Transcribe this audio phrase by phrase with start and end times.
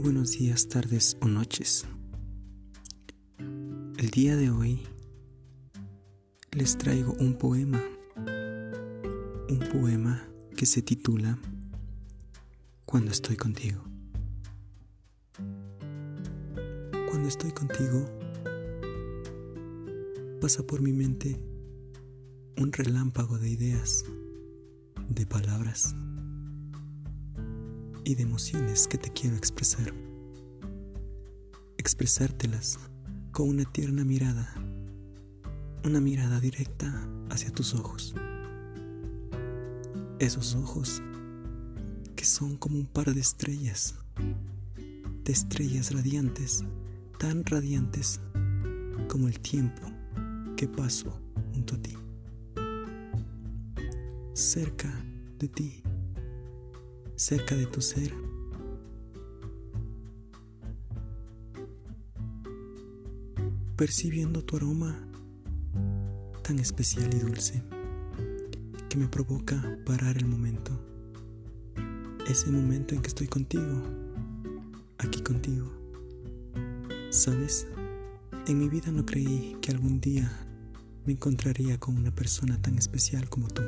[0.00, 1.86] buenos días, tardes o noches.
[3.98, 4.86] El día de hoy
[6.52, 7.82] les traigo un poema,
[9.48, 10.24] un poema
[10.56, 11.36] que se titula
[12.84, 13.82] Cuando estoy contigo.
[17.10, 18.06] Cuando estoy contigo,
[20.40, 21.40] pasa por mi mente
[22.56, 24.04] un relámpago de ideas,
[25.08, 25.96] de palabras
[28.10, 29.94] y de emociones que te quiero expresar.
[31.78, 32.80] Expresártelas
[33.30, 34.52] con una tierna mirada,
[35.84, 38.14] una mirada directa hacia tus ojos.
[40.18, 41.00] Esos ojos
[42.16, 43.94] que son como un par de estrellas,
[45.24, 46.64] de estrellas radiantes,
[47.20, 48.20] tan radiantes
[49.08, 49.82] como el tiempo
[50.56, 51.16] que paso
[51.54, 51.96] junto a ti,
[54.34, 54.92] cerca
[55.38, 55.82] de ti
[57.20, 58.14] cerca de tu ser.
[63.76, 64.98] Percibiendo tu aroma
[66.42, 67.62] tan especial y dulce
[68.88, 70.72] que me provoca parar el momento.
[72.26, 73.82] Ese momento en que estoy contigo,
[74.96, 75.70] aquí contigo.
[77.10, 77.66] ¿Sabes?
[78.46, 80.30] En mi vida no creí que algún día
[81.04, 83.62] me encontraría con una persona tan especial como tú.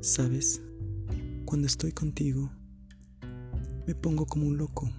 [0.00, 0.62] ¿Sabes?
[1.46, 2.50] Cuando estoy contigo,
[3.86, 4.90] me pongo como un loco,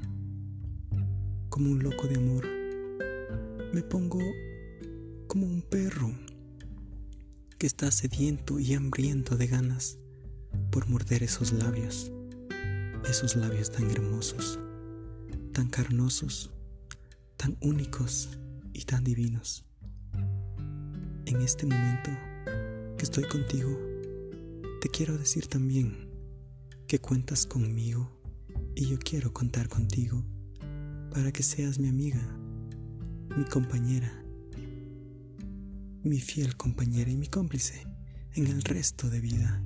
[1.49, 2.45] como un loco de amor.
[3.73, 4.21] Me pongo
[5.27, 6.09] como un perro
[7.57, 9.99] que está sediento y hambriento de ganas
[10.71, 12.13] por morder esos labios,
[13.09, 14.57] esos labios tan hermosos,
[15.51, 16.49] tan carnosos,
[17.35, 18.29] tan únicos
[18.71, 19.65] y tan divinos.
[21.25, 22.11] En este momento
[22.97, 23.77] que estoy contigo,
[24.79, 26.06] te quiero decir también
[26.87, 28.09] que cuentas conmigo
[28.73, 30.23] y yo quiero contar contigo
[31.13, 32.21] para que seas mi amiga,
[33.37, 34.23] mi compañera,
[36.03, 37.85] mi fiel compañera y mi cómplice
[38.35, 39.61] en el resto de vida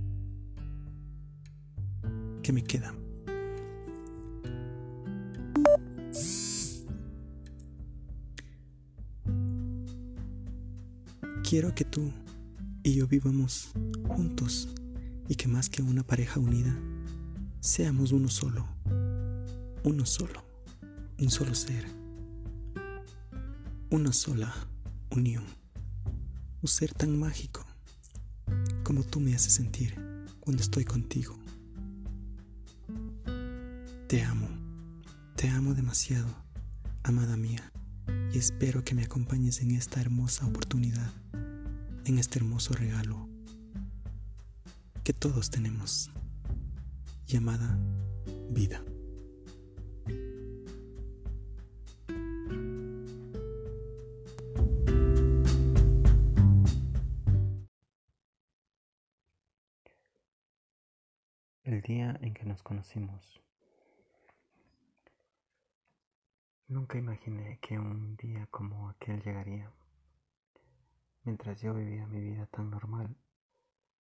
[2.41, 2.95] que me queda.
[11.47, 12.11] Quiero que tú
[12.81, 13.73] y yo vivamos
[14.07, 14.69] juntos
[15.27, 16.75] y que más que una pareja unida,
[17.61, 18.67] seamos uno solo,
[19.83, 20.43] uno solo,
[21.19, 21.85] un solo ser,
[23.91, 24.51] una sola
[25.11, 25.43] unión,
[26.63, 27.63] un ser tan mágico
[28.83, 29.95] como tú me haces sentir
[30.39, 31.37] cuando estoy contigo.
[34.07, 34.47] Te amo,
[35.35, 36.29] te amo demasiado,
[37.03, 37.71] amada mía,
[38.33, 41.13] y espero que me acompañes en esta hermosa oportunidad,
[42.05, 43.29] en este hermoso regalo
[45.03, 46.09] que todos tenemos
[47.31, 47.79] llamada
[48.49, 48.83] vida.
[61.63, 63.41] El día en que nos conocimos.
[66.67, 69.71] Nunca imaginé que un día como aquel llegaría.
[71.23, 73.15] Mientras yo vivía mi vida tan normal,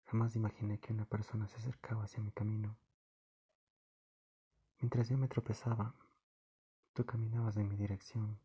[0.06, 2.76] jamás imaginé que una persona se acercaba hacia mi camino
[4.84, 5.96] Mientras yo me tropezaba,
[6.92, 8.38] tú caminabas en mi dirección.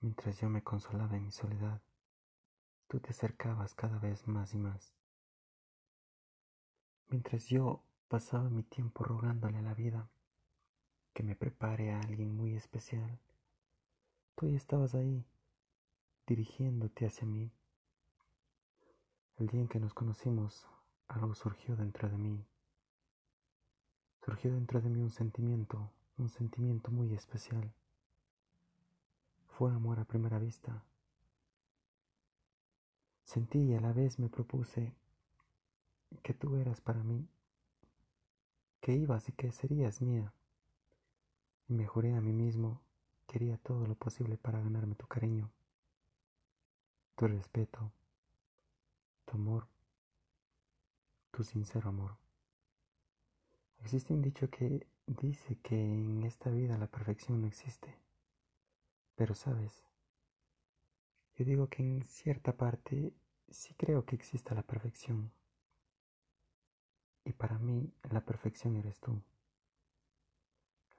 [0.00, 1.80] Mientras yo me consolaba en mi soledad,
[2.88, 4.92] tú te acercabas cada vez más y más.
[7.06, 10.08] Mientras yo pasaba mi tiempo rogándole a la vida
[11.12, 13.20] que me prepare a alguien muy especial,
[14.34, 15.24] tú ya estabas ahí,
[16.26, 17.52] dirigiéndote hacia mí.
[19.36, 20.66] El día en que nos conocimos,
[21.06, 22.44] algo surgió dentro de mí
[24.24, 27.70] surgió dentro de mí un sentimiento, un sentimiento muy especial.
[29.48, 30.82] Fue amor a primera vista.
[33.24, 34.94] Sentí y a la vez me propuse
[36.22, 37.28] que tú eras para mí,
[38.80, 40.32] que ibas y que serías mía.
[41.68, 42.80] Y me juré a mí mismo
[43.26, 45.50] que haría todo lo posible para ganarme tu cariño,
[47.16, 47.92] tu respeto,
[49.26, 49.66] tu amor,
[51.30, 52.23] tu sincero amor.
[53.84, 57.94] Existe un dicho que dice que en esta vida la perfección no existe.
[59.14, 59.84] Pero sabes,
[61.36, 63.12] yo digo que en cierta parte
[63.50, 65.30] sí creo que exista la perfección.
[67.26, 69.20] Y para mí la perfección eres tú.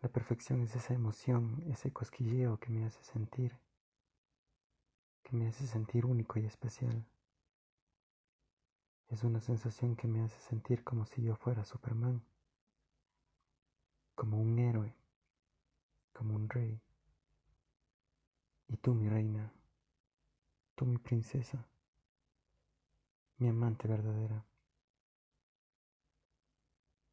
[0.04, 3.58] La perfección es esa emoción, ese cosquilleo que me hace sentir,
[5.24, 7.04] que me hace sentir único y especial.
[9.10, 12.22] Es una sensación que me hace sentir como si yo fuera Superman
[14.16, 14.96] como un héroe,
[16.14, 16.82] como un rey.
[18.68, 19.54] Y tú, mi reina,
[20.76, 21.68] tú, mi princesa,
[23.38, 24.46] mi amante verdadera.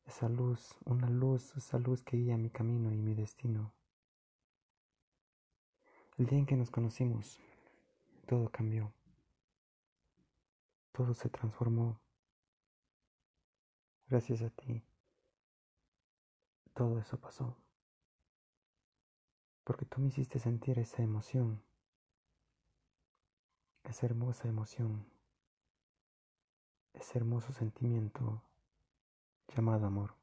[0.06, 3.72] Esa luz, una luz, esa luz que guía mi camino y mi destino.
[6.18, 7.40] El día en que nos conocimos,
[8.26, 8.92] todo cambió.
[10.92, 11.98] Todo se transformó.
[14.08, 14.82] Gracias a ti,
[16.74, 17.56] todo eso pasó.
[19.64, 21.62] Porque tú me hiciste sentir esa emoción,
[23.84, 25.06] esa hermosa emoción,
[26.94, 28.42] ese hermoso sentimiento
[29.54, 30.21] llamado amor.